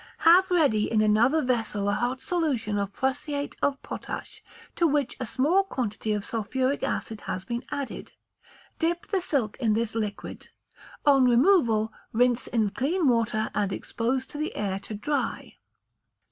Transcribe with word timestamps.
Have 0.25 0.49
ready 0.49 0.91
in 0.91 0.99
another 1.03 1.43
vessel 1.43 1.87
a 1.87 1.91
hot 1.93 2.21
solution 2.21 2.79
of 2.79 2.91
prussiate 2.91 3.55
of 3.61 3.79
potash, 3.83 4.41
to 4.75 4.87
which 4.87 5.15
a 5.19 5.27
small 5.27 5.63
quantity 5.63 6.11
of 6.13 6.25
sulphuric 6.25 6.81
acid 6.81 7.21
has 7.21 7.45
been 7.45 7.63
added. 7.69 8.11
Dip 8.79 9.05
the 9.09 9.21
silk 9.21 9.57
in 9.59 9.73
this 9.73 9.93
liquid; 9.93 10.49
on 11.05 11.25
removal 11.25 11.93
rinse 12.13 12.47
in 12.47 12.71
clean 12.71 13.07
water, 13.07 13.51
and 13.53 13.71
expose 13.71 14.25
to 14.25 14.39
the 14.39 14.55
air 14.55 14.79
to 14.79 14.95
dry. 14.95 15.57